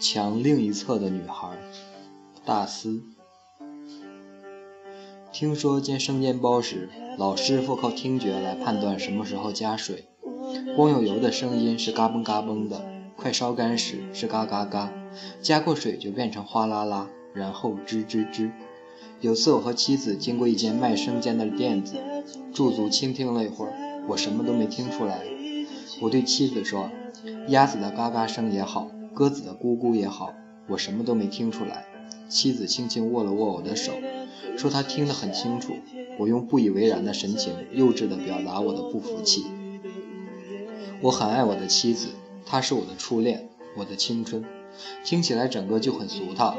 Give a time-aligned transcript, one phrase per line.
[0.00, 1.58] 墙另一侧的女孩，
[2.46, 3.02] 大思。
[5.30, 6.88] 听说煎生煎包时，
[7.18, 10.06] 老师傅靠听觉来判断什么时候加水。
[10.74, 12.82] 光有油的声音是嘎嘣嘎嘣的，
[13.14, 14.90] 快烧干时是嘎嘎嘎，
[15.42, 18.50] 加过水就变成哗啦啦，然后吱吱吱。
[19.20, 21.96] 有次我和妻子经过一间卖生煎的店子，
[22.54, 25.20] 驻足倾听了一会儿，我什么都没听出来。
[26.00, 26.88] 我对妻子说
[27.48, 30.34] ：“鸭子的嘎嘎声也好，鸽子的咕咕也好，
[30.68, 31.86] 我什么都没听出来。”
[32.28, 33.92] 妻子轻轻握了握我的手，
[34.56, 35.72] 说她听得很清楚。
[36.18, 39.46] 我用不以为然的神情，幼稚地表达我的不服气。
[41.00, 42.08] 我很爱我的妻子，
[42.46, 44.44] 她是我的初恋，我的青春。
[45.02, 46.56] 听起来整个就很俗套，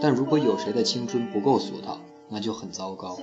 [0.00, 3.18] 但如果有谁的青春不够俗套，那就很糟糕。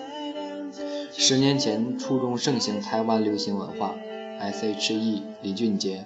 [1.12, 3.96] 十年前，初中盛行台湾流行文化
[4.40, 6.06] ，S.H.E、李俊杰、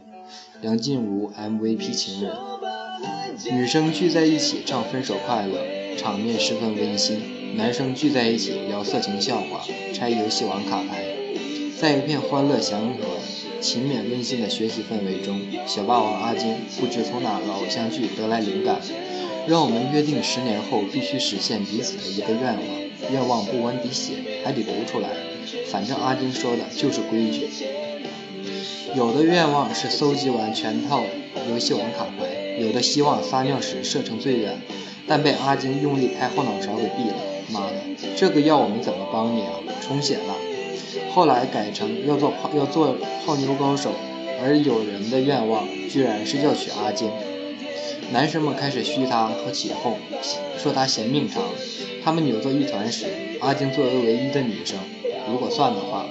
[0.61, 2.31] 梁静茹 MVP 情人，
[3.51, 5.59] 女生聚在一起唱《分手快乐》。
[5.97, 9.61] 场面十分温馨，男生聚在一起聊色情笑话，
[9.93, 11.03] 拆游戏王卡牌，
[11.77, 13.03] 在一片欢乐祥和、
[13.59, 18.79] 勤勉温馨的学习氛围中，小霸王阿金不知从哪个偶像剧得来灵感，
[19.47, 22.81] 让我们约定十年后必须实现彼此的一个愿望。
[23.11, 24.13] 愿望不文笔写，
[24.45, 25.09] 还得读出来，
[25.67, 27.49] 反正阿金说的就是规矩。
[28.93, 31.01] 有的愿望是搜集完全套
[31.49, 34.59] 游戏王卡牌，有的希望撒尿时射程最远。
[35.07, 37.15] 但被阿金用力拍后脑勺给毙了，
[37.51, 37.75] 妈的，
[38.15, 39.59] 这个要我们怎么帮你啊？
[39.81, 40.35] 重写了，
[41.13, 43.91] 后来改成要做泡要做泡妞高手，
[44.41, 47.09] 而有人的愿望居然是要娶阿金。
[48.11, 49.97] 男生们开始嘘他和起哄，
[50.57, 51.41] 说他嫌命长。
[52.03, 53.05] 他们扭作一团时，
[53.39, 54.77] 阿金作为唯一的女生，
[55.31, 56.05] 如果算的话，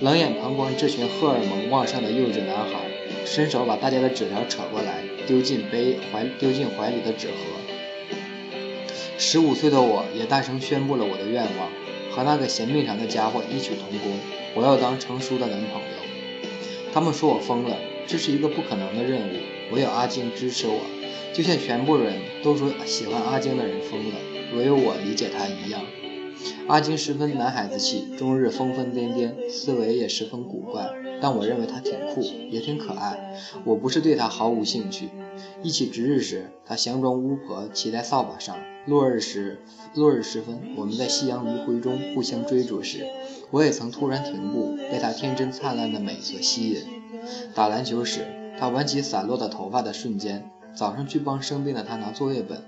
[0.00, 2.88] 冷眼旁观这群荷尔蒙旺盛的幼稚男孩，
[3.26, 7.34] 伸手把大家的纸条扯过来，丢进杯怀丢进怀里的纸盒。
[9.18, 11.68] 十五岁的我也大声宣布了我的愿望，
[12.10, 14.18] 和那个嫌命长的家伙异曲同工，
[14.54, 15.98] 我要当成熟的男朋友。
[16.94, 17.76] 他们说我疯了，
[18.06, 19.32] 这是一个不可能的任务。
[19.70, 20.80] 我有阿晶支持我，
[21.34, 24.16] 就像全部人都说喜欢阿晶的人疯了，
[24.56, 25.82] 唯有我理解他一样。
[26.68, 30.90] 阿金十分男孩子气，终日疯疯癫癫，思维也十分古怪。
[31.20, 32.20] 但我认为他挺酷，
[32.50, 33.36] 也挺可爱。
[33.64, 35.10] 我不是对他毫无兴趣。
[35.62, 39.60] 一起值日时，他佯装巫婆骑在扫把上；落日时，
[39.94, 43.06] 落日时分，我们在夕阳余晖中互相追逐时，
[43.52, 46.82] 我也曾突然停步，被他天真灿烂的美所吸引。
[47.54, 48.26] 打篮球时，
[48.58, 50.40] 他挽起散落的头发的瞬间；
[50.74, 52.58] 早上去帮生病的他拿作业本；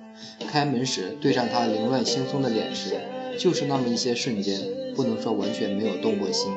[0.46, 2.94] 开门时对上他凌乱轻松的脸时。
[3.38, 4.60] 就是那么一些瞬间，
[4.94, 6.52] 不能说完全没有动过心。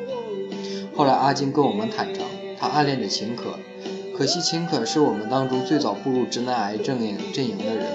[0.96, 2.24] 后来阿金跟我们坦诚，
[2.60, 3.60] 他暗恋着秦可，
[4.18, 7.86] 可惜秦可是我们当中最早步入直男癌阵营阵营的人，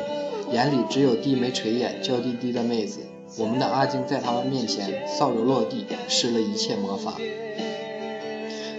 [0.53, 3.01] 眼里只有低眉垂眼、娇滴滴的妹子。
[3.39, 7.15] 我们的阿金在他们面前扫帚落地，施了一切魔法。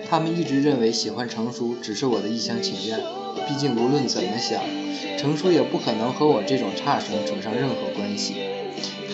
[0.08, 3.00] 他们一直认为喜欢成熟只是我的一厢情愿，
[3.48, 4.62] 毕竟无论怎么想，
[5.18, 8.36] 成熟也不可能和我这种差生扯上任何关系。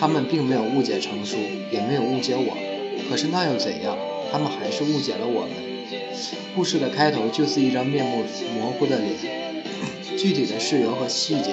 [0.00, 1.36] 他们并没有误解成熟，
[1.70, 2.56] 也没有误解我，
[3.10, 3.98] 可是那又怎样？
[4.32, 5.50] 他们还是误解了我们。
[6.56, 8.24] 故事的开头就是一张面目
[8.54, 9.62] 模糊的脸，
[10.16, 11.52] 具体的事由和细节，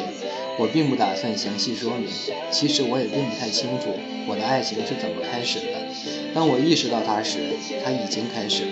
[0.57, 2.07] 我并不打算详细说明。
[2.49, 3.89] 其实我也并不太清楚
[4.25, 5.83] 我的爱情是怎么开始的。
[6.33, 7.39] 当我意识到它时，
[7.83, 8.71] 它已经开始了。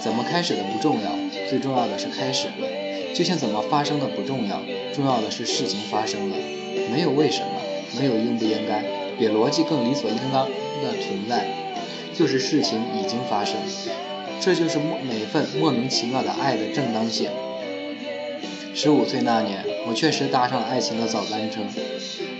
[0.00, 1.10] 怎么开始的不重要，
[1.50, 2.68] 最重要的是开始了。
[3.12, 4.62] 就像怎么发生的不重要，
[4.94, 6.36] 重要的是事情发生了。
[6.94, 7.57] 没有为什么。
[7.96, 8.82] 没有应不应该，
[9.18, 10.46] 比逻辑更理所应当
[10.82, 11.46] 的存在，
[12.14, 13.54] 就是事情已经发生，
[14.40, 17.30] 这就是莫每份莫名其妙的爱的正当性。
[18.74, 21.60] 十五岁那年，我确实搭上了爱情的早班车。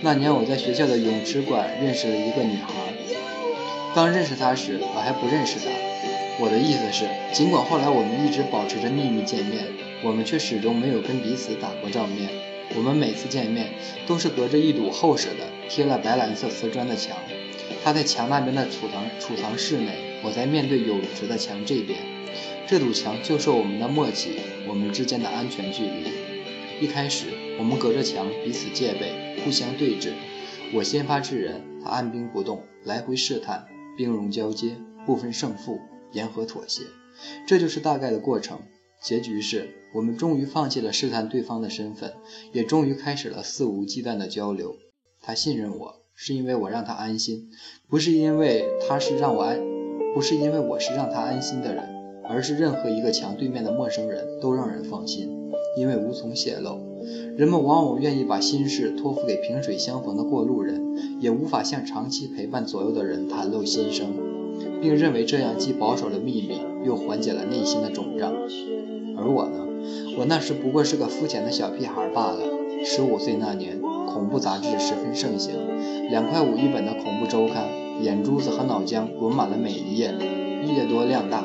[0.01, 2.71] 那年我在学校的泳池馆认识了一个女孩，
[3.93, 5.65] 刚认识她时，我还不认识她。
[6.39, 9.65] 我的意思是，尽管后来我们一直保持着秘密见面，
[10.01, 12.29] 我们却始终没有跟彼此打过照面。
[12.75, 13.73] 我们每次见面
[14.07, 17.17] 都是隔着一堵厚实的贴了白蓝色瓷砖的墙，
[17.83, 21.99] 他在墙那边的储藏储藏室内，我在面对有直的墙这边。
[22.67, 26.29] 这堵墙就是我们的默契，我们之间的安全距离。
[26.79, 27.25] 一开始，
[27.57, 30.11] 我们隔着墙彼此戒备，互相对峙。
[30.71, 33.65] 我先发制人，他按兵不动，来回试探，
[33.97, 34.75] 兵戎交接，
[35.05, 35.81] 不分胜负，
[36.11, 36.83] 言和妥协，
[37.47, 38.61] 这就是大概的过程。
[39.01, 42.13] 结局是我们终于放弃了试探对方的身份，
[42.51, 44.75] 也终于开始了肆无忌惮的交流。
[45.21, 47.49] 他信任我，是因为我让他安心，
[47.87, 49.59] 不是因为他是让我安，
[50.13, 51.83] 不是因为我是让他安心的人，
[52.25, 55.29] 而是任何一个墙对面的陌生人都让人放心，
[55.77, 56.89] 因为无从泄露。
[57.37, 64.13] 人们往往愿意把心事托付给萍水相逢的过路人，也无法向长期陪伴左右的人袒露心声，
[64.81, 68.33] 并认为这样既保守了秘密，又缓解了内心的肿胀。
[69.17, 69.65] 而我呢？
[70.17, 72.39] 我那时不过是个肤浅的小屁孩罢了。
[72.83, 75.53] 十五岁那年，恐怖杂志十分盛行，
[76.09, 77.65] 两块五一本的恐怖周刊，
[78.01, 80.13] 眼珠子和脑浆滚满了每一页，
[80.65, 81.43] 页多量大。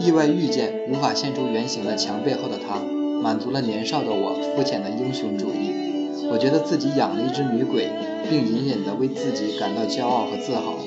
[0.00, 2.80] 意外遇见无法现出原形的墙背后的他，
[3.22, 5.74] 满足了年少的我肤浅的英雄主义。
[6.30, 7.88] 我觉得自己养了一只女鬼，
[8.28, 10.78] 并隐隐的为自己感到骄傲和自豪，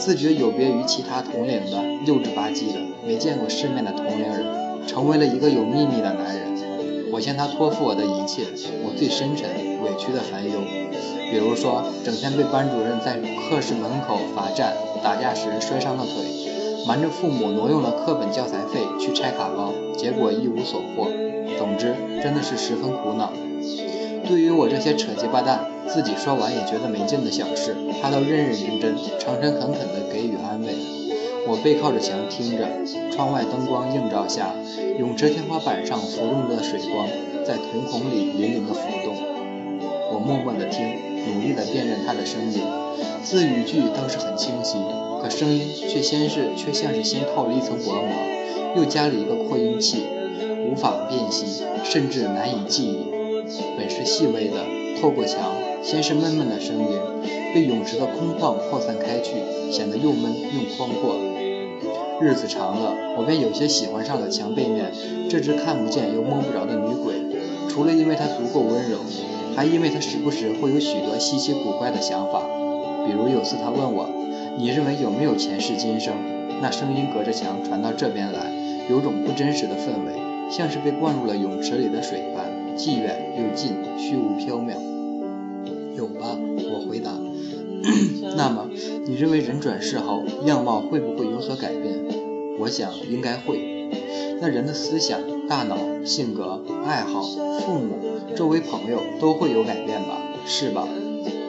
[0.00, 1.76] 自觉有别于其他同龄的
[2.06, 4.86] 幼稚吧唧的、没见过世面的同龄人。
[4.86, 8.46] 成为了一个有秘密的男人，我向他托付我的一切，
[8.82, 9.46] 我最深沉、
[9.84, 10.58] 委屈的烦忧，
[11.30, 14.72] 比如说，整天被班主任在课室门口罚站，
[15.04, 16.24] 打架时摔伤了腿，
[16.88, 21.06] 瞒着父母挪用了课本教材费去拆卡包，结果一无所获。
[21.58, 23.30] 总之，真的是十分苦恼。
[24.26, 30.74] 对于我这些扯鸡巴蛋、自己说完也觉得没劲的小事，他都认认真真、诚诚恳恳地给予安慰。
[31.46, 32.68] 我背靠着墙听着，
[33.10, 34.54] 窗外灯光映照下，
[34.98, 37.08] 泳池天花板上浮动的水光
[37.44, 39.16] 在瞳孔里粼粼的浮动。
[40.12, 42.60] 我默默地听，努力地辨认他的声音，
[43.22, 44.76] 字语句倒是很清晰，
[45.22, 48.12] 可声音却先是却像是先套了一层薄膜，
[48.76, 50.04] 又加了一个扩音器，
[50.68, 53.10] 无法辨析，甚至难以记忆。
[53.76, 54.56] 本是细微的，
[55.00, 55.40] 透过墙，
[55.82, 56.98] 先是闷闷的声音，
[57.54, 59.36] 被泳池的空旷扩散开去，
[59.72, 61.16] 显得又闷又宽阔。
[62.20, 64.92] 日子长了，我便有些喜欢上了墙背面
[65.30, 67.14] 这只看不见又摸不着的女鬼。
[67.68, 68.98] 除了因为她足够温柔，
[69.56, 72.42] 还因为她时不时会有许多稀奇古怪的想法。
[73.06, 74.06] 比如有次她问我
[74.58, 76.12] ：“你认为有没有前世今生？”
[76.60, 78.52] 那声音隔着墙传到这边来，
[78.90, 80.12] 有种不真实的氛围，
[80.50, 82.44] 像是被灌入了泳池里的水般，
[82.76, 84.89] 既远又近，虚无缥缈。
[86.00, 86.34] 有吧？
[86.34, 87.12] 我回答。
[88.36, 88.70] 那么，
[89.04, 91.94] 你认为人转世后样貌会不会有所改变？
[92.58, 93.60] 我想应该会。
[94.40, 97.20] 那人的思想、大脑、性格、爱好、
[97.60, 97.98] 父母、
[98.34, 100.16] 周围朋友都会有改变吧？
[100.46, 100.88] 是吧？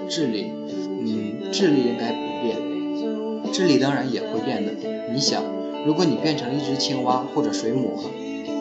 [0.10, 0.52] 智力，
[1.00, 3.54] 嗯，智力应该不变。
[3.54, 4.74] 智力当然也会变的。
[5.14, 5.42] 你想，
[5.86, 7.96] 如果你变成一只青蛙或者水母，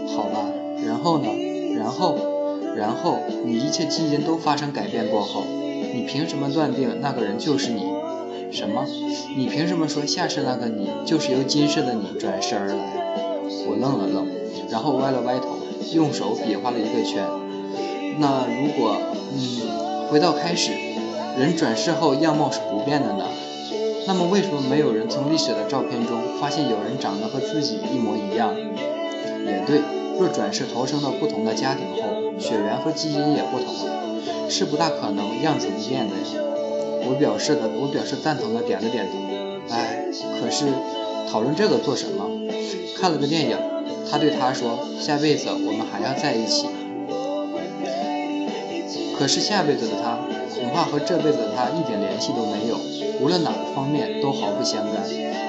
[0.06, 0.46] 好吧，
[0.86, 1.26] 然后呢？
[1.76, 2.16] 然后，
[2.76, 5.42] 然后你一切基因都发生改变过后。
[5.92, 7.82] 你凭什么断定那个人就是你？
[8.52, 8.84] 什么？
[9.36, 12.74] 你凭什么说下世那个你就是由今世的你转世而来？
[13.66, 14.26] 我愣了愣，
[14.68, 15.56] 然后歪了歪头，
[15.92, 17.24] 用手比划了一个圈。
[18.18, 18.96] 那如果……
[19.32, 20.72] 嗯，回到开始，
[21.38, 23.24] 人转世后样貌是不变的呢？
[24.08, 28.52] 那么为什么没有人从历史的照片中发现有人长得和自己一模一样？
[29.46, 29.80] 也对，
[30.18, 33.99] 若转世投生到不同的家庭后，血缘和基因也不同了。
[34.50, 36.22] 是不大可能样子不变的呀。
[37.06, 39.12] 我表示的，我表示赞同的点了点头。
[39.72, 40.04] 哎，
[40.40, 40.66] 可是
[41.30, 42.28] 讨论这个做什么？
[43.00, 43.56] 看了个电影，
[44.10, 46.66] 他对他说：“下辈子我们还要在一起。”
[49.16, 50.18] 可是下辈子的他
[50.54, 52.76] 恐怕和这辈子的他一点联系都没有，
[53.20, 55.02] 无论哪个方面都毫不相干。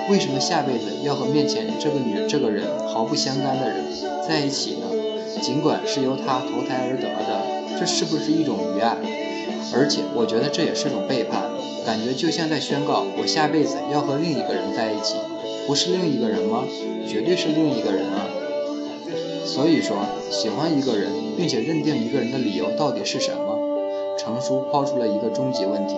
[0.09, 3.83] 为什么下辈子要和面前这个女这个人毫不相干的人
[4.27, 4.87] 在一起呢？
[5.41, 7.50] 尽管是由他投胎而得的。
[7.81, 8.95] 这是不是一种愚爱？
[9.73, 11.49] 而且我觉得这也是种背叛，
[11.83, 15.15] 感觉就像在宣告我下辈子要和另一个人在一起，
[15.65, 16.63] 不是另一个人吗？
[17.09, 18.29] 绝对是另一个人啊！
[19.43, 19.97] 所以说，
[20.29, 23.57] 喜欢一个人，并且认定一个人的理由到底是什么？
[24.15, 25.95] 程叔抛出了一个终极问题。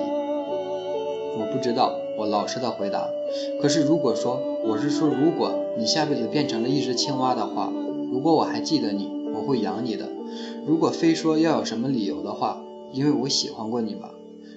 [1.36, 3.10] 我不知道，我老实的回答。
[3.62, 7.70] 可是如果说，我是说，如果你下辈子变成了一只青蛙的话，
[8.10, 10.10] 如果我还记得你，我会养你的。
[10.66, 12.64] 如果非说要有什么理由的话，
[12.94, 14.14] 因为我喜欢过你吧，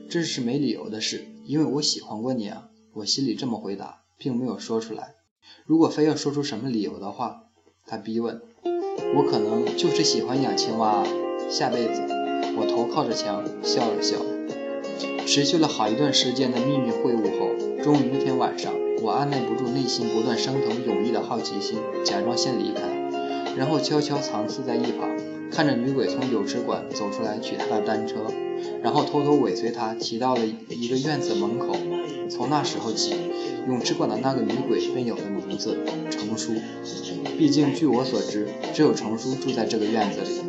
[0.09, 5.15] 这是没理由的事，因为我喜欢过你啊，我心里这么回答，并没有说出来。
[5.65, 7.45] 如果非要说出什么理由的话，
[7.87, 8.41] 他逼问，
[9.17, 10.89] 我可能就是喜欢养青蛙。
[10.89, 11.07] 啊
[11.49, 12.03] 下辈子，
[12.59, 14.17] 我头靠着墙笑了笑。
[15.27, 23.06] 持续了好一段时间的秘密会晤后，终于一天晚上，我按耐不住内心不断升腾涌溢的好奇心，假装先离开。
[23.57, 25.09] 然后悄悄藏私在一旁，
[25.51, 28.17] 看着女鬼从泳池馆走出来取她的单车，
[28.83, 31.75] 然后偷偷尾随她骑到了一个院子门口。
[32.29, 33.15] 从那时候起，
[33.69, 35.79] 泳池馆的那个女鬼便有了名字——
[36.11, 36.53] 程叔。
[37.39, 40.41] 毕竟据我所知，只有程叔住在这个院子里。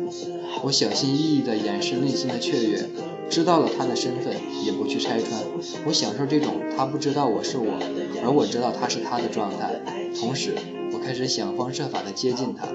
[0.64, 2.84] 我小心翼翼地掩饰内心的雀跃，
[3.30, 4.34] 知道了他的身份，
[4.64, 5.40] 也不去拆穿。
[5.86, 7.78] 我享受这种他不知道我是我，
[8.24, 9.80] 而我知道他是他的状态。
[10.18, 10.56] 同时，
[10.92, 12.66] 我开始想方设法地接近他。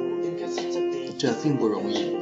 [1.23, 2.17] 这并不容易。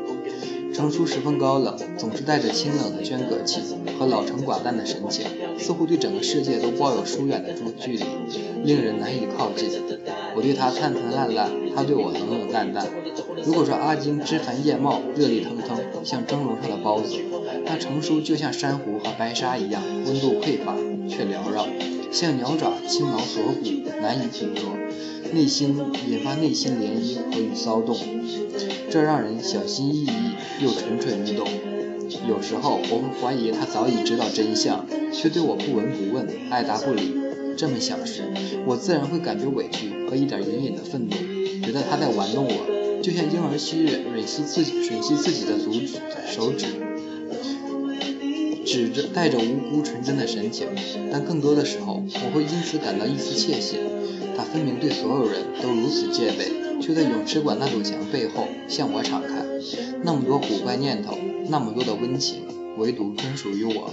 [0.75, 3.59] 程叔十分高冷，总是带着清冷的娟阁气
[3.97, 5.25] 和老成寡淡的神情，
[5.57, 8.03] 似乎对整个世界都抱有疏远的距离，
[8.63, 9.71] 令人难以靠近。
[10.35, 12.85] 我对他灿灿烂烂，他对我冷冷淡淡。
[13.43, 17.15] 如果说阿金枝繁叶茂，热力腾腾，像蒸笼上的包子，
[17.65, 20.75] 那程叔就像珊瑚和白沙一样，温度匮乏
[21.09, 21.65] 却缭绕，
[22.11, 24.77] 像鸟爪轻挠锁骨，难以捕捉，
[25.33, 25.75] 内心
[26.07, 27.97] 引发内心涟漪和与骚动，
[28.91, 30.09] 这让人小心翼翼
[30.61, 31.47] 又蠢蠢欲动。
[32.27, 37.15] 有时候我会怀疑他早已知道真相，却对我不闻不问，爱答不理。
[37.55, 38.23] 这么想时，
[38.65, 41.15] 我自然会感觉委屈和一点隐隐的愤怒，
[41.65, 45.71] 觉得他在玩弄我，就像婴儿吸吮吮吸自己吮吸自己的足
[46.27, 46.67] 手指，
[48.65, 50.67] 指着带着无辜纯真的神情。
[51.09, 53.77] 但更多的时候，我会因此感到一丝窃喜。
[54.35, 59.45] 他分明对所有人都如此戒备，却在泳池馆那堵墙背后向我敞开。
[60.03, 61.15] 那么多古怪念头，
[61.47, 62.43] 那么多的温情，
[62.77, 63.91] 唯独专属于我。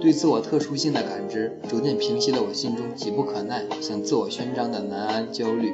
[0.00, 5.72] 对自我特殊性的感知，逐渐平息了我心中急不可耐、想自我宣张的难安焦虑。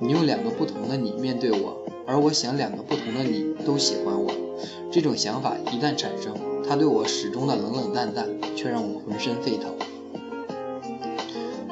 [0.00, 4.32] 你用两个不同的你面对我，而我想两个不同的你都喜欢我。
[4.90, 6.34] 这种想法一旦产生，
[6.68, 9.72] 他对我始终的冷冷淡淡，却让我浑身沸腾。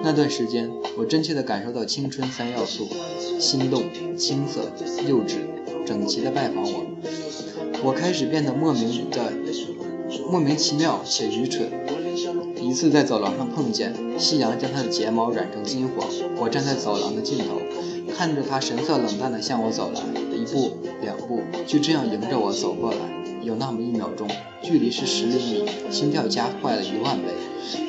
[0.09, 2.89] 那段时间，我真切地感受到青春三要素：
[3.39, 3.85] 心动、
[4.17, 4.63] 青涩、
[5.07, 5.41] 幼稚，
[5.85, 6.87] 整齐地拜访我。
[7.85, 9.31] 我开始变得莫名的。
[10.31, 11.69] 莫名其妙且愚蠢。
[12.59, 16.09] 一次在走廊上碰见，夕阳将她的睫毛染成金黄。
[16.39, 17.61] 我站在走廊的尽头，
[18.17, 20.01] 看着她神色冷淡地向我走来，
[20.35, 23.18] 一步两步，就这样迎着我走过来。
[23.43, 24.29] 有那么一秒钟，
[24.63, 27.25] 距离是十厘米，心跳加快了一万倍。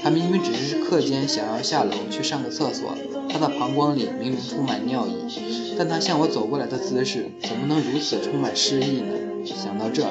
[0.02, 2.96] 他明明只是课间想要下楼去上个厕所，
[3.30, 9.14] 他的膀胱里明明充满尿意，但他向我走过来的姿势怎么能如此充满诗意呢？
[9.46, 10.04] 想到这。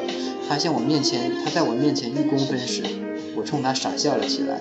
[0.48, 2.82] 他向我面前，他在我面前一公分时，
[3.36, 4.60] 我冲他傻笑了起来。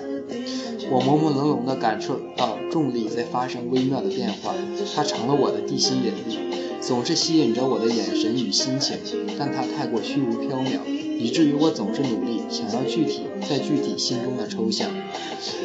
[0.90, 4.54] 我朦朦胧胧地感受到重力在发生微妙的变化，
[4.94, 6.38] 它成了我的地心引力，
[6.88, 8.96] 总是吸引着我的眼神与心情。
[9.38, 14.90] 但它太过虚无缥缈，以至于我总是努力想要具体在具体心中的抽象。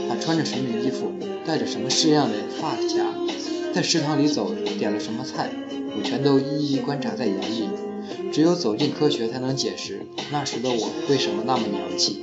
[0.10, 1.14] 他穿着什么衣服，
[1.46, 3.16] 戴着什么式样的发卡，
[3.74, 5.50] 在食堂里走，点了什么菜，
[5.98, 7.70] 我全都一一观察在眼里。
[8.34, 12.22] 只有走进科学，才能解释那时的我为什么那么娘气。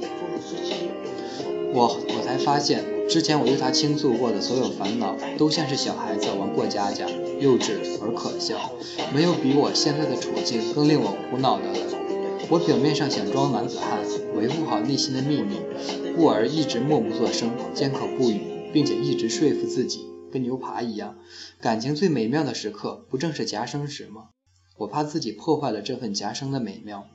[1.73, 7.09] 我我才发现，之前我对他倾诉过的所有烦恼，都像是小孩子玩过家家，
[7.41, 8.71] 幼稚而可笑。
[9.13, 12.39] 没有比我现在的处境更令我苦恼的了。
[12.49, 13.99] 我表面上想装男子汉，
[14.37, 15.57] 维护好内心的秘密，
[16.17, 21.19] 故而一直默不作声，缄口不语，并且一直说服自己，跟牛扒一样。
[21.61, 24.29] 感情最美妙的时刻，不正是夹生时吗？
[24.79, 27.09] 我怕自己破坏了这份夹生的美妙，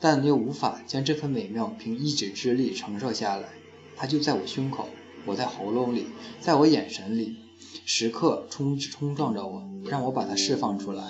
[0.00, 3.50] 但又无法将这份美妙凭一己之力承受下来。
[3.94, 4.88] 它就在我胸口，
[5.26, 6.06] 我在喉咙里，
[6.40, 7.36] 在我眼神里，
[7.84, 11.04] 时刻冲冲撞着我，让我把它释放出来。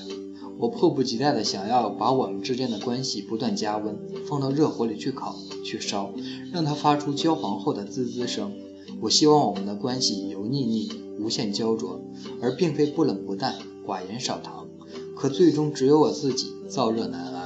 [0.58, 3.96] 我迫不及待地想要把我们之间的关系不断加温，
[4.28, 6.12] 放到热火里去烤、去烧，
[6.52, 8.52] 让它发出焦黄后的滋滋声。
[9.00, 12.00] 我希望我们的关系油腻腻、无限焦灼，
[12.42, 13.54] 而并非不冷不淡、
[13.86, 14.66] 寡言少糖。
[15.14, 17.37] 可最终只有我自己燥热难安。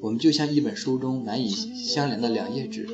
[0.00, 2.86] 我们就像一本书中难以相连的两页纸，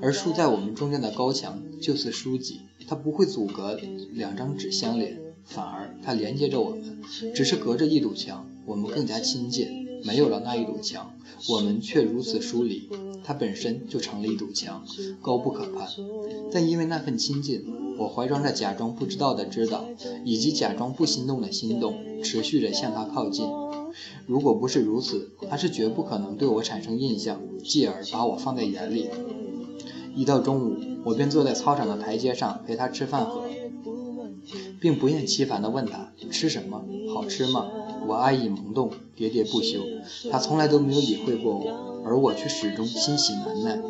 [0.00, 3.78] 而竖在我们中间的高墙就是书籍，它不会阻隔
[4.12, 7.00] 两张纸相连，反而它连接着我们，
[7.34, 9.82] 只是隔着一堵墙，我们更加亲近。
[10.04, 11.14] 没有了那一堵墙，
[11.48, 12.88] 我们却如此疏离，
[13.22, 14.84] 它本身就成了一堵墙，
[15.20, 15.86] 高不可攀。
[16.50, 17.64] 但因为那份亲近，
[17.96, 19.86] 我怀装着假装不知道的知道，
[20.24, 23.46] 以及假装不心动的心动，持续着向他靠近。
[24.26, 29.08] 如果不是如此，他是绝不可能对我产生印象，继而把我放在眼里。
[30.14, 33.44] 一到中午，我便坐在操场的台阶上陪他吃饭喝，
[34.80, 36.84] 并不厌其烦地问他吃什么，
[37.14, 37.70] 好吃吗？
[38.06, 39.80] 我爱意萌动，喋喋不休，
[40.30, 43.80] 他从来都没有理会过我，而我却始终欣喜难耐，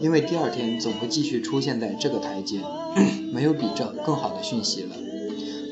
[0.00, 2.60] 因为第二天总会继续出现在这个台阶，
[3.32, 4.96] 没有比这更好的讯息了。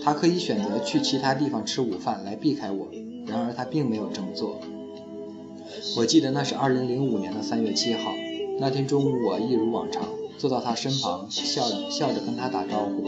[0.02, 2.88] 他可以选择去其他地方吃午饭来避开我，
[3.28, 4.60] 然而他并没有这么做。
[5.96, 8.12] 我记得那是二零零五年的三月七号，
[8.58, 10.04] 那天中午我一如往常。
[10.38, 13.02] 坐到他身旁，笑笑着跟他打招呼，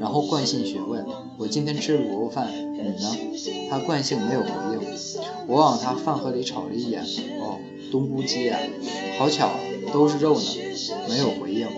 [0.00, 1.06] 然后惯性询问
[1.38, 3.16] ：“我今天吃卤肉饭，你呢？”
[3.70, 4.80] 他惯性没有回应。
[5.46, 7.04] 我往他饭盒里瞅了一眼，
[7.38, 7.60] 哦，
[7.92, 8.58] 冬菇鸡啊，
[9.20, 9.52] 好巧，
[9.92, 10.44] 都是肉呢。
[11.08, 11.68] 没有回应。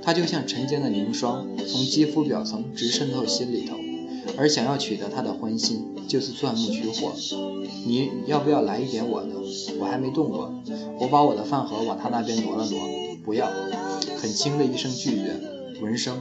[0.00, 3.76] 他就像沉坚的凝霜，从肌肤表层直渗透心里头。
[4.36, 7.12] 而想要取得他的欢心，就是钻木取火。
[7.86, 9.28] 你要不要来一点我的？
[9.78, 10.54] 我还没动过。
[10.98, 12.80] 我把我的饭盒往他那边挪了挪，
[13.24, 13.48] 不要，
[14.16, 15.34] 很轻的一声拒绝。
[15.80, 16.18] 闻声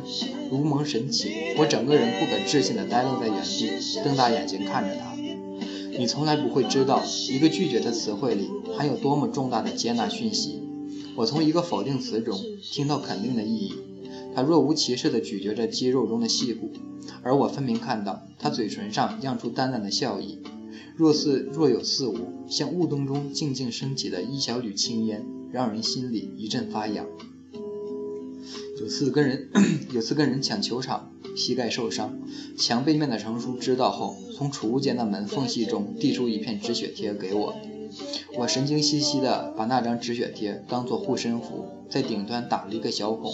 [0.49, 3.69] 如蒙神启，我整个人不可置信地呆愣在原地，
[4.03, 5.13] 瞪大眼睛看着他。
[5.97, 10.61] 你从来不会知道，一个拒绝的词汇里含有多么重大的接纳讯息。
[11.17, 13.73] 我从一个否定词中听到肯定的意义。
[14.39, 16.71] 他若无其事地咀嚼着肌肉中的细骨，
[17.23, 20.39] 而我分明看到他嘴唇上漾出淡淡的笑意，
[20.95, 27.05] 若似若有似无，像雾灯中静静升起的一小缕青烟，让人心里一阵发痒。
[28.79, 29.49] 有次跟人
[29.91, 32.17] 有次跟人抢球场，膝盖受伤，
[32.57, 37.53] 墙背面的程叔知道后，从储物间的门缝隙中递出一片止血贴给我。
[38.37, 43.33] 我神经兮兮的把那张止血贴当做护身符，在顶端打了一个小孔，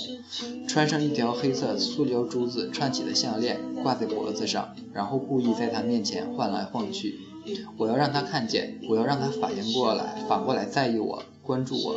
[0.68, 7.20] 穿上一条黑色塑胶珠子串起的项链挂在脖子上，然后故意在他面前晃来晃去。
[7.78, 11.96] 我要让他看见，我要让他反应过来，反过来在意我，关注我，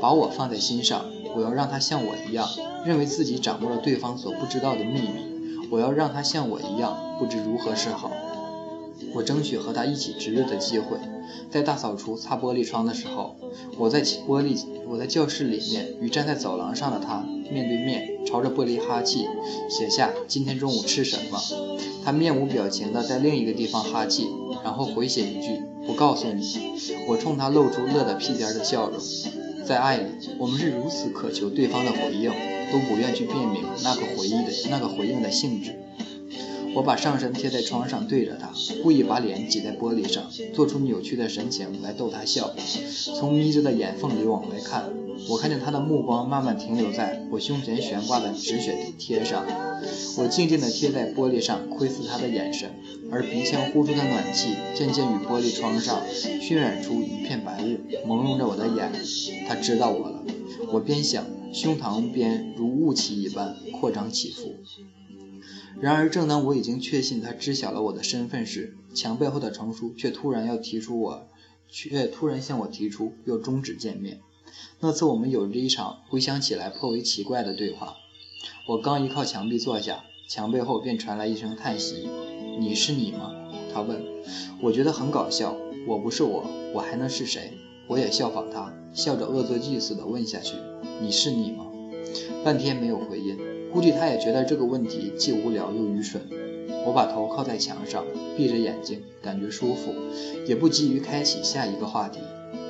[0.00, 1.04] 把我放在心上。
[1.36, 2.48] 我要让他像我一样，
[2.84, 5.68] 认为自己掌握了对方所不知道的秘密。
[5.70, 8.10] 我要让他像我一样，不知如何是好。
[9.14, 10.96] 我争取和他一起值日的机会。
[11.50, 13.36] 在大扫除擦玻璃窗的时候，
[13.78, 19.26] 我在玻璃我在教室里面与站在走廊上的他面对面，朝着玻璃哈气，
[19.68, 21.40] 写下今天中午吃什么。
[22.04, 24.28] 他面无表情地在另一个地方哈气，
[24.64, 26.72] 然后回写一句：“不告诉你。”
[27.08, 28.98] 我冲他露出乐得屁颠的笑容。
[29.64, 30.04] 在爱里，
[30.38, 32.30] 我们是如此渴求对方的回应，
[32.72, 35.78] 都不愿去辨明那个回忆的那个回应的性质。
[36.74, 38.50] 我把上身贴在窗上，对着他，
[38.82, 42.54] 故意把脸挤在玻璃上，做出扭曲的神情来逗他笑。
[43.16, 44.90] 从眯着的眼缝里往外看，
[45.28, 49.44] 我看见他的目光慢慢停留在我胸前悬挂的止血贴上。
[50.18, 52.70] 我静静地贴在玻璃上，窥视他的眼神，
[53.10, 56.00] 而鼻腔呼出的暖气渐渐与玻璃窗上
[56.40, 58.90] 渲染出一片白雾，朦胧着我的眼。
[59.46, 60.24] 他知道我了。
[60.72, 64.54] 我边想，胸膛边如雾气一般扩张起伏。
[65.80, 71.26] 然而，正当我已经确信他知晓了我的身份时，墙背后的程叔却突然要提出我，
[71.68, 74.20] 却突然向我提出要终止见面。
[74.80, 77.94] 那次我们有着一场回想起来颇为奇怪的对话。
[78.68, 82.08] 我刚一靠墙壁坐下，墙背后便传来一声叹息
[82.60, 83.32] ：“你是你吗？”
[83.72, 84.04] 他问。
[84.62, 85.56] 我觉得很搞笑。
[85.88, 87.58] 我不是我，我还能是谁？
[87.88, 90.54] 我也效仿他，笑着恶作剧似的问下去
[91.02, 91.66] ：“你是你吗？”
[92.44, 93.36] 半天没有回音。
[93.72, 96.20] 估计他也觉得这个问题既无聊又愚蠢。
[96.84, 98.04] 我把头靠在墙上，
[98.36, 99.94] 闭着眼睛，感觉舒服，
[100.46, 102.20] 也不急于开启下一个话题。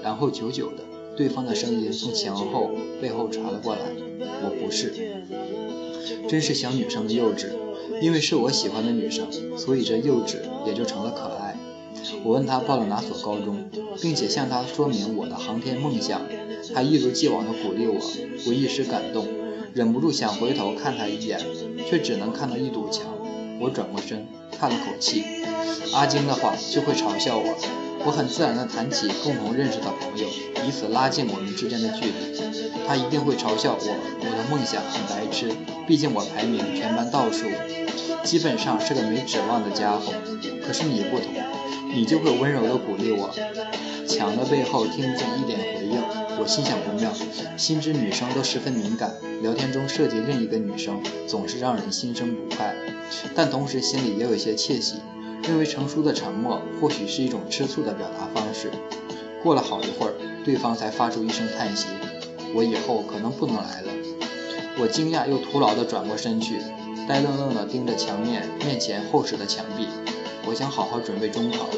[0.02, 0.84] 然后久久的，
[1.16, 3.80] 对方的声音从墙后背后传了过来
[4.44, 4.92] ：“我不是。”
[6.28, 7.46] 真是小女生的幼稚。
[8.00, 10.36] 因为是我喜欢的女生，所以这幼稚
[10.66, 11.56] 也就成了可爱。
[12.24, 13.64] 我问他报了哪所高中，
[14.00, 16.22] 并且向他说明我的航天梦想。
[16.74, 18.00] 他一如既往的鼓励我，
[18.46, 19.26] 我一时感动。
[19.74, 21.40] 忍不住想回头看他一眼，
[21.88, 23.06] 却只能看到一堵墙。
[23.58, 24.26] 我转过身，
[24.58, 25.24] 叹了口气。
[25.94, 27.56] 阿金的话就会嘲笑我。
[28.04, 30.28] 我很自然地谈起共同认识的朋友，
[30.66, 32.12] 以此拉近我们之间的距离。
[32.86, 35.50] 他一定会嘲笑我，我的梦想很白痴。
[35.86, 37.46] 毕竟我排名全班倒数，
[38.24, 40.12] 基本上是个没指望的家伙。
[40.66, 41.32] 可是你不同，
[41.94, 43.30] 你就会温柔地鼓励我。
[44.06, 46.02] 墙的背后听不见一点回应，
[46.38, 47.12] 我心想不妙。
[47.56, 52.74] 心知女生都十分敏感，聊天中涉及另一个女生，总是让人心生不快。
[53.34, 54.96] 但同时心里也有一些窃喜，
[55.42, 58.70] 认为成叔的沉默或许是一种吃醋的表达方式。
[59.42, 60.14] 过了好一会儿，
[60.44, 61.88] 对方才发出一声叹息
[62.54, 63.92] ：“我以后可能不能来了。”
[64.80, 66.58] 我惊讶又徒劳地转过身去，
[67.08, 69.86] 呆愣愣地盯着墙面面前厚实的墙壁。
[70.46, 71.68] 我想好好准备中考。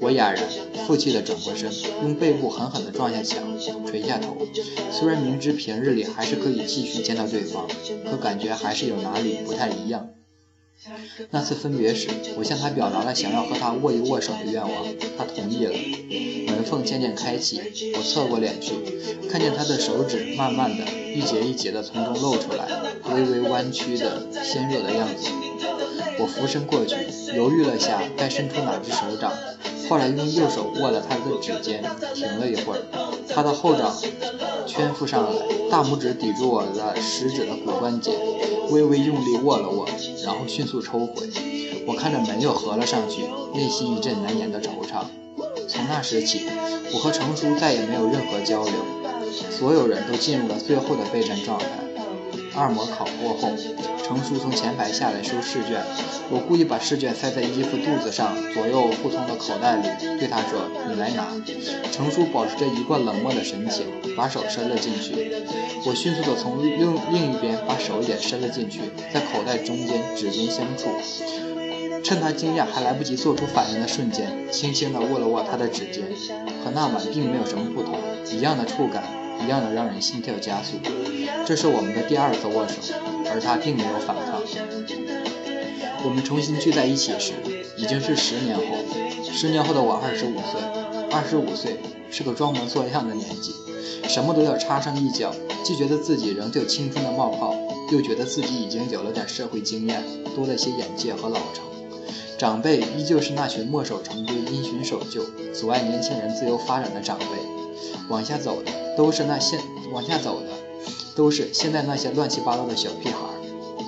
[0.00, 0.42] 我哑然，
[0.86, 1.70] 负气地转过身，
[2.02, 3.42] 用背部狠狠地撞下墙，
[3.86, 4.36] 垂下头。
[4.90, 7.68] 虽然明知平日里还是可以继续见到对方，
[8.10, 10.08] 可感觉还是有哪里不太一样。
[11.30, 12.08] 那次分别时，
[12.38, 14.86] 我向他表达了想要和他握一握手的愿望，
[15.18, 15.72] 他同意了。
[16.46, 17.60] 门缝渐渐开启，
[17.94, 18.72] 我侧过脸去，
[19.28, 20.84] 看见他的手指慢慢的
[21.14, 22.66] 一节一节的从中露出来，
[23.14, 25.28] 微微弯曲的纤弱的样子。
[26.20, 26.96] 我俯身过去，
[27.34, 29.32] 犹豫了下该伸出哪只手掌。
[29.88, 31.82] 后来用右手握了他的指尖，
[32.14, 32.80] 停了一会儿，
[33.28, 33.96] 他的后掌
[34.66, 35.32] 圈附上来，
[35.70, 38.12] 大拇指抵住我的食指的骨关节，
[38.70, 39.88] 微微用力握了握，
[40.22, 41.28] 然后迅速抽回。
[41.86, 43.22] 我看着门又合了上去，
[43.54, 45.04] 内心一阵难言的惆怅。
[45.66, 46.46] 从那时起，
[46.92, 48.72] 我和程叔再也没有任何交流，
[49.50, 51.66] 所有人都进入了最后的备战状态。
[52.54, 53.56] 二模考过后，
[54.02, 55.82] 程叔从前排下来收试卷，
[56.30, 61.28] 我故意把试卷塞在衣服肚子上左右不同的口袋里，对他说：“你来拿。”
[61.92, 63.86] 程叔保持着一贯冷漠的神情，
[64.16, 65.32] 把手伸了进去。
[65.86, 68.80] 我迅速的从另另一边把手也伸了进去，
[69.12, 70.90] 在口袋中间指尖相触，
[72.02, 76.04] 趁他惊讶还来不及做出反应的瞬间，轻轻地握了握他的指尖。
[76.62, 77.98] 和那晚并没有什么不同，
[78.30, 79.02] 一样的触感，
[79.44, 80.78] 一样的让人心跳加速。
[81.46, 82.74] 这是我们的第二次握手，
[83.32, 84.40] 而他并没有反抗。
[86.04, 87.32] 我们重新聚在一起时，
[87.76, 88.62] 已经是十年后。
[89.32, 90.60] 十年后的我二十五岁，
[91.10, 91.76] 二十五岁
[92.10, 93.54] 是个装模作样的年纪，
[94.08, 97.54] 什么都要插上一脚，既觉得自己仍旧青春的冒泡，
[97.92, 100.02] 又觉得自己已经有了点社会经验，
[100.34, 101.64] 多了些眼界和老成。
[102.36, 105.22] 长辈依旧是那群墨守成规、因循守旧、
[105.52, 107.24] 阻碍年轻人自由发展的长辈。
[108.08, 109.60] 往下走的都是那现
[109.92, 110.48] 往下走的
[111.16, 113.18] 都是现在那些乱七八糟的小屁孩。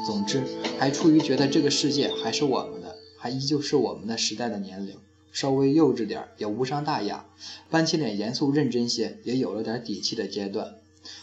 [0.05, 0.43] 总之，
[0.79, 4.97] 还出于觉得这个世界还是我们的，还依旧是我们的时代的年龄，
[5.31, 7.25] 稍微幼稚点也无伤大雅，
[7.71, 10.75] 搬起脸严肃认真些也有了点底气的阶段。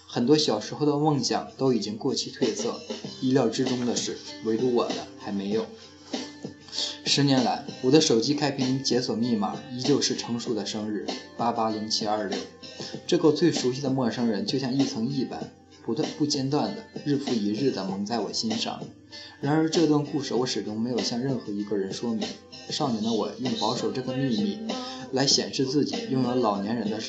[0.08, 2.80] 很多小时候的梦想都已经过期褪色，
[3.22, 5.66] 意料之中的是，唯独我的还没有。
[7.06, 12.38] 十年来，我的手机开屏解锁密码依旧是成熟的生日八八零七二六。
[13.08, 15.50] 这个最熟悉的陌生人，就像一层翼般，
[15.86, 18.82] 不断不间断的，日复一日的蒙在我心上。
[19.42, 22.28] 然而，这段故事我始终没有向任何一个人说明。
[22.70, 24.60] 少年的我用保守这个秘密，
[25.12, 27.00] 来显示自己拥有老年人的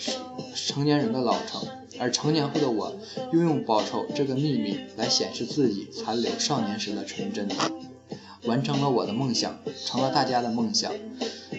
[0.55, 1.61] 成年人的老成；
[1.99, 2.97] 而成年后的我，
[3.33, 7.47] 又用保守这个秘密，来显示自己残留少年时的纯真。
[8.45, 10.93] 完成了我的梦想，成了大家的梦想。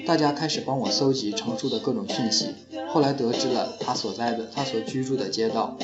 [0.05, 2.55] 大家开始帮我搜集成叔的各种讯息。
[2.89, 5.77] 后来得知了他所在的、他所居住的街道，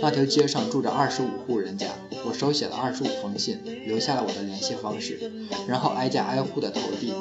[0.00, 1.86] 那条街上住着二十五户人家。
[2.26, 5.30] 我手写了二十五封信，留下了我的联系方式，
[5.68, 7.12] 然后挨家挨户的投递。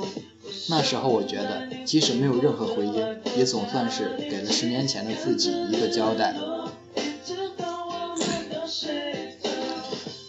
[0.69, 3.03] 那时候我觉得，即使没有任何回音，
[3.37, 6.33] 也总算是给了十年前的自己一个交代。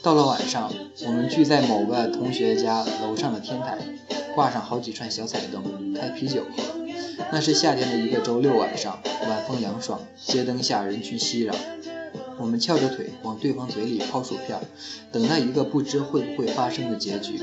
[0.03, 0.70] 到了晚上，
[1.02, 3.76] 我们聚在某个同学家楼上的天台，
[4.33, 6.62] 挂上好几串小彩灯，开啤酒喝。
[7.33, 11.52] 那是夏天的一个周六晚上，晚风凉爽，街灯下人群熙攘。
[12.38, 14.61] 我们翘着腿往对方嘴里抛薯片，
[15.11, 17.40] 等待一个不知会不会发生的结局。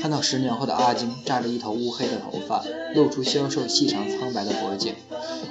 [0.00, 4.94] 看到十年后的阿金扎着一头乌黑的头发，露出消瘦细长苍白的脖颈，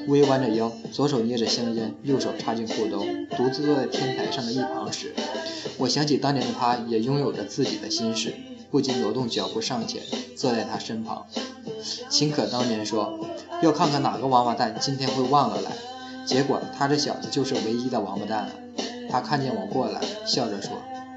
[0.08, 3.06] 微弯着腰，左手捏着香烟，右手插进裤兜，
[3.36, 5.14] 独自坐在天台上的一旁时。
[5.78, 8.34] 我想起当年的他，也拥有着自己的心事，
[8.72, 10.02] 不禁挪动脚步上前，
[10.36, 11.26] 坐在他身旁。
[12.10, 13.20] 秦可当年说，
[13.62, 15.72] 要看看哪个王八蛋今天会忘了来，
[16.26, 18.52] 结果他这小子就是唯一的王八蛋了。
[19.10, 20.72] 他看见我过来，笑着说：“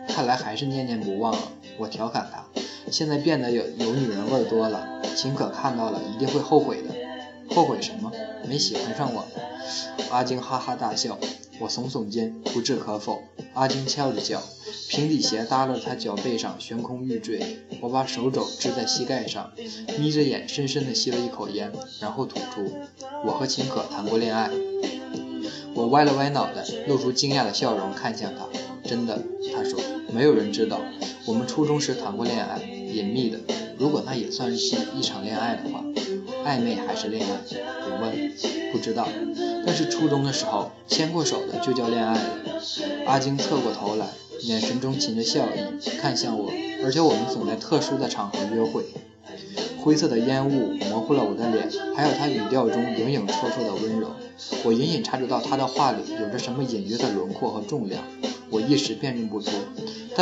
[0.08, 1.34] 看来还是念念不忘。”
[1.78, 2.44] 我调侃他
[2.90, 7.54] ：“现在变得有有女人味多了。”秦可看到了一定会后悔的。
[7.54, 8.12] 后悔什么？
[8.48, 9.26] 没喜欢上我？
[10.10, 11.18] 阿金哈哈大笑。
[11.58, 13.22] 我耸耸肩，不置可否。
[13.52, 14.40] 阿金翘着脚，
[14.88, 17.58] 平底鞋搭了他脚背上，悬空欲坠。
[17.82, 19.52] 我把手肘支在膝盖上，
[19.98, 22.72] 眯着眼，深深地吸了一口烟，然后吐出
[23.26, 24.50] ：“我和秦可谈过恋爱。”
[25.74, 28.46] 我歪了歪脑袋，露出惊讶的笑容，看向他
[28.88, 29.22] ：“真的？”
[29.54, 29.78] 他说
[30.10, 30.80] ：“没有人知道，
[31.26, 32.58] 我们初中时谈过恋爱，
[32.90, 33.38] 隐秘的。
[33.78, 35.84] 如果那也算是一场恋爱的话。”
[36.42, 37.36] 暧昧还是恋爱？
[37.84, 39.06] 我问，不知道。
[39.66, 42.22] 但是初中的时候牵过手的就叫恋爱了。
[43.06, 44.06] 阿金侧过头来，
[44.40, 46.50] 眼神中噙着笑意，看向我。
[46.82, 48.84] 而且我们总在特殊的场合约会。
[49.78, 54.08] 灰色的烟雾模糊了我的脸，还有他语调中影影绰绰的温柔。
[54.64, 58.02] 我隐隐察觉到他的话里有着什么隐约的轮廓和重量，
[58.48, 59.50] 我一时辨认不出。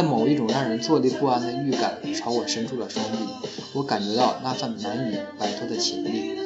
[0.01, 3.19] 但某一种让人坐立不安的预感朝我伸出了双臂，
[3.73, 6.39] 我感觉到那份难以摆脱的情力。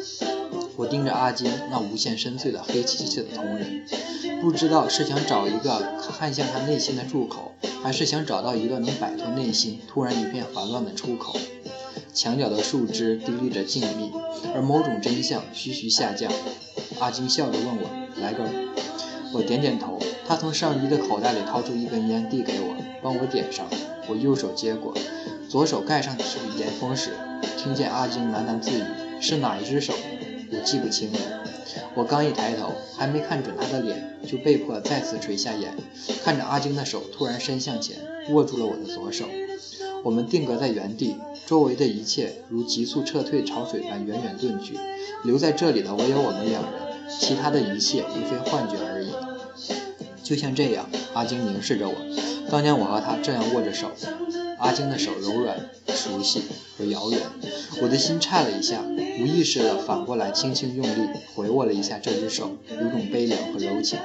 [0.75, 3.85] 我盯着阿金那无限深邃的黑漆漆的瞳仁，
[4.41, 5.87] 不知道是想找一个
[6.19, 11.37] 看向他内心的入口，还是想找到一个能摆脱内心突然一片烦乱的出口。
[12.15, 14.11] 墙角的树枝低立着静谧，
[14.55, 16.33] 而某种真相徐徐下降。
[17.01, 18.47] 阿金笑着问我：“来根？”
[19.35, 19.99] 我点点头。
[20.27, 23.67] 他从上衣的口袋里掏出一根烟，递给我，帮我点上。
[24.09, 24.95] 我右手接过，
[25.49, 27.11] 左手盖上的是烟封时，
[27.57, 28.83] 听见阿金喃喃自语
[29.21, 29.93] ：“是哪一只手？
[30.51, 31.19] 我记不清了。”
[31.95, 35.75] 我刚一抬头，还没看准他的脸，就被迫再次垂下眼，
[36.25, 37.99] 看着阿金的手突然伸向前，
[38.31, 39.27] 握住了我的左手。
[40.03, 44.79] 我们定格在原地，周围的一切如急速撤退潮水般远远遁去，
[45.23, 46.73] 留在这里的唯有我们两人，
[47.09, 48.92] 其他的一切无非幻觉而已。
[50.33, 51.95] 就像这样，阿金凝视着我，
[52.51, 53.91] 当年我和他这样握着手，
[54.59, 56.41] 阿晶的手柔软、熟悉
[56.79, 57.21] 和遥远，
[57.83, 58.81] 我的心颤了一下，
[59.21, 63.99] 无意识地反过来轻轻用力回握了一下这只手，有种悲凉和柔情。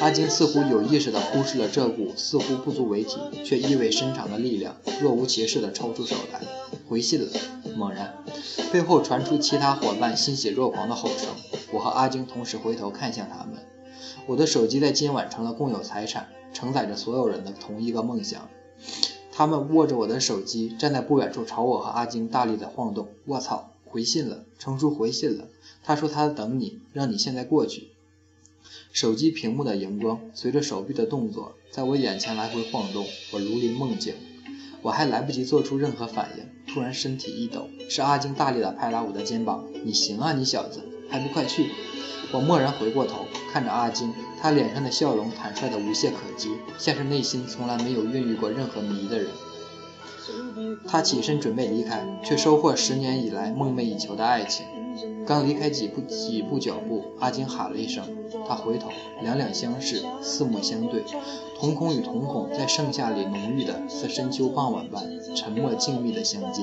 [0.00, 6.40] 阿晶似乎有意识地忽视了这股似乎不足为奇却意味深长的力量，若无其事地抽出手来
[6.88, 7.28] 回信了。
[7.76, 8.12] 猛然，
[8.72, 11.28] 背后传出其他伙伴欣喜若狂的吼声，
[11.70, 13.54] 我和阿晶同时回头看向他们。
[14.30, 18.48] 我的手机在今晚成了共有财产，承载着所有人的同一个梦想。
[19.32, 23.08] 他们握着我的手机，站在不远处朝我和阿晶大力的晃动。
[23.26, 23.72] 我操！
[23.84, 25.48] 回信了，程叔回信了。
[25.82, 27.88] 他说他等你，让你现在过去。
[28.92, 34.14] 手机屏幕的荧光随着手臂的动作在我眼前来回晃动，我如临梦境。
[34.82, 41.72] 我还来不及做出任何反应，突然身体一抖，是阿晶大力的拍打我的肩膀：“你行啊，你小子，还不快去！”
[42.32, 49.28] 我蓦然回过头，看着阿金，他脸上的笑容坦率的无懈可击，像是内心从来没有孕育过任何谜的人。
[50.86, 54.64] 他起身准备离开，却收获十年以来梦寐以求的爱情。
[55.26, 58.04] 刚离开几步几步脚步，阿金喊了一声，
[58.46, 58.90] 他回头，
[59.22, 61.02] 两两相视，四目相对，
[61.58, 65.02] 瞳孔与瞳孔在盛夏里浓郁的似深秋傍晚般
[65.34, 66.62] 沉默静谧的相接。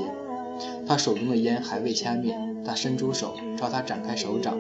[0.88, 4.58] 他手中的烟还未掐灭，他伸出手朝他展开手掌，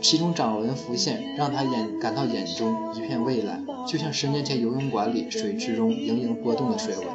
[0.00, 7.06] 其中掌纹浮现，让他眼感到眼中一片蔚蓝，就像十年前游泳馆里水池中盈盈波动的水纹。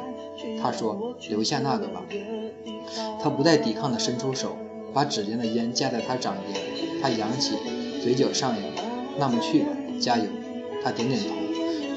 [0.62, 2.04] 他说：“留下那个吧。”
[3.20, 4.56] 他不带抵抗地伸出手，
[4.94, 6.62] 把指尖的烟架在他掌间。
[7.02, 7.56] 他扬起，
[8.02, 8.62] 嘴角上扬。
[9.18, 9.68] 那么去吧，
[10.00, 10.24] 加油。
[10.84, 11.34] 他点点头。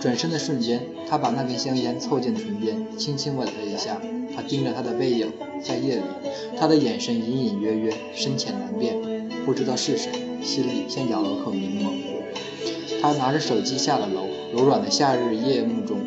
[0.02, 4.02] 转身的瞬间，他把那根香烟凑近唇边，轻轻吻了一下。
[4.36, 6.04] 他盯着他的背影，在夜里，
[6.58, 8.96] 他的眼神隐隐约约，深浅难辨，
[9.46, 10.12] 不知道是谁，
[10.44, 11.94] 心里像咬了口柠檬。
[13.02, 15.98] 他拿着手机下了楼，柔软的夏日夜幕中。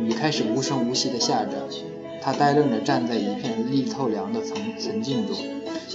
[0.00, 1.68] 雨开始无声无息地下着，
[2.20, 5.36] 他呆愣着站在一片绿透凉的层层境中，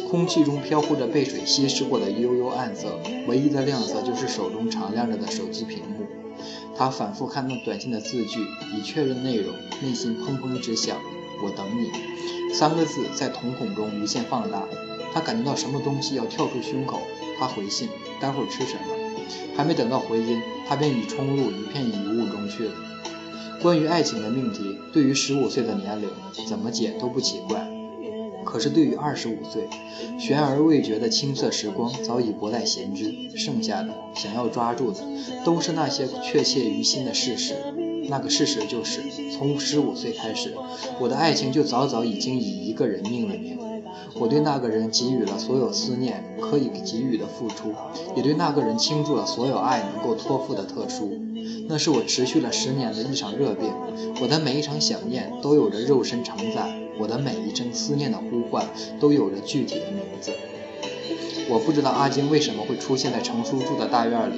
[0.09, 6.05] 空气中飘忽着被水稀释过的幽幽暗色，唯一的亮色就是手中常亮着的手机屏幕。
[6.77, 8.45] 他反复看那短信的字句，
[8.77, 10.95] 以确认内容，内心砰砰直响。
[11.41, 11.91] 我等你，
[12.53, 14.63] 三个字在瞳孔中无限放大。
[15.13, 17.01] 他感觉到什么东西要跳出胸口。
[17.39, 18.81] 他回信，待会儿吃什么？
[19.55, 22.71] 还没等到回音，他便已冲入一片雨雾中去了。
[23.61, 26.09] 关于爱情的命题，对于十五岁的年龄，
[26.47, 27.67] 怎么解都不奇怪。
[28.43, 29.67] 可是对于二十五岁，
[30.19, 34.99] 悬而未决的青涩时光早已不再闲之，剩下的想要抓住的，
[35.43, 37.55] 都是那些确切于心的事实。
[38.07, 39.01] 那个事实就是，
[39.37, 40.53] 从十五岁开始，
[40.99, 43.57] 我的爱情就早早已经以一个人命了名。
[44.19, 47.73] 我对那个人给予了所有思念可以给予的付出，
[48.15, 51.19] 也对那个人倾注了所有爱能够托付的特殊。
[51.69, 53.69] 那是我持续了十年的一场热病，
[54.21, 58.65] 我的每一场想念都有着肉身承载，我的每一声思念的呼唤
[58.99, 60.31] 都有着具体的名字。
[61.49, 64.35] 我不知道阿金为什么会出现在程叔住的大院里，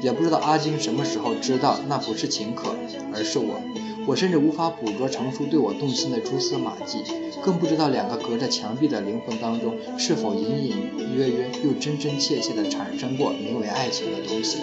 [0.00, 2.74] 也不知道阿金什么时候知道那不是秦可，
[3.12, 3.60] 而是我。
[4.04, 6.98] 我甚至无法捕捉程叔对我动心的蛛丝马迹，
[7.40, 10.76] 更不知道两个隔着墙壁的灵魂当中是否隐隐
[11.16, 14.58] 约约又真真切切地产生过名为爱情的东西。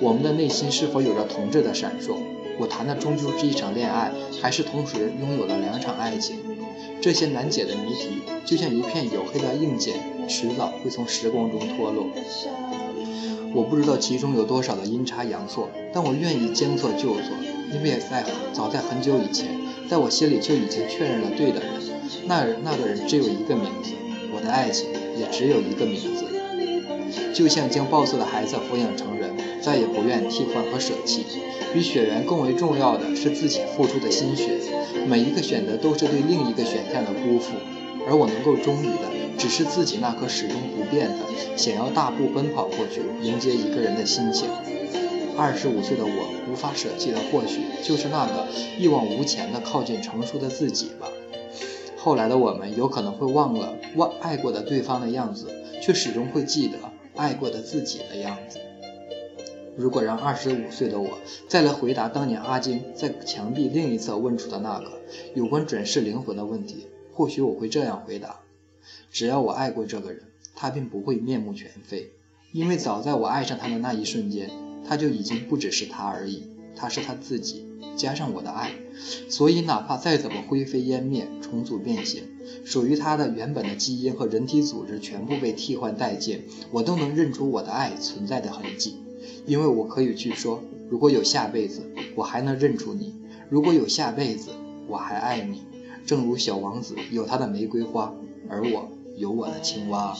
[0.00, 2.16] 我们的内心是否有着同质的闪烁？
[2.56, 6.36] 我谈的终究是一场恋爱，还是同时拥有了两场爱情？
[7.00, 9.94] 这些难解的谜题，就像一片黝黑的硬茧，
[10.26, 12.06] 迟早会从时光中脱落。
[13.52, 17.22] 我不知道其中有多少的阴差阳错，但我愿意将错就错，
[17.72, 19.56] 因为在早在很久以前，
[19.88, 21.70] 在我心里就已经确认了对的人。
[22.26, 23.92] 那人那个人只有一个名字，
[24.34, 26.24] 我的爱情也只有一个名字。
[27.32, 31.24] 就像将抱错的孩子抚养成人，再也不愿替换和舍弃。
[31.72, 34.58] 比血缘更为重要的是自己付出的心血。
[35.06, 37.52] 每一个选择都是对另一个选项的辜负，
[38.06, 44.48] 而我能够忠于的，只是自己那颗始终不变的想要大步奔跑过去迎接一个人的心情。
[45.36, 48.46] 二十五岁的我无法舍弃的，或许就是那个
[48.78, 51.08] 一往无前的靠近成熟的自己吧。
[51.96, 55.48] 后来的我们有可能会忘了忘爱过的对方的样子，
[55.82, 56.78] 却始终会记得。
[57.16, 58.58] 爱过的自己的样子。
[59.76, 61.10] 如果让二十五岁的我
[61.48, 64.90] 再来回答当年阿金在墙壁另一侧问出的那个
[65.32, 68.40] 有关转世灵魂的问题，或许我会这样回答：
[69.14, 70.22] 只要我爱过这个人，
[70.56, 72.10] 他便不会面目全非，
[72.50, 74.50] 因为早在我爱上他的那一瞬间，
[74.88, 76.42] 他就已经不只是他而已，
[76.74, 77.64] 他是他自己。
[77.94, 78.72] 加上我的爱，
[79.28, 82.24] 所以哪怕再怎么灰飞烟灭、重组变形，
[82.64, 88.96] 属于他的原本的基因和人体组织全部被替换殆尽，我都能认出我的爱存在的痕迹。
[89.46, 91.82] 因为我可以去说，如果有下辈子，
[92.16, 93.14] 我还能认出你，
[93.48, 94.50] 如果有下辈子，
[94.88, 95.62] 我还爱你，
[96.04, 98.12] 正如小王子有他的玫瑰花，
[98.48, 100.14] 而我有我的青蛙。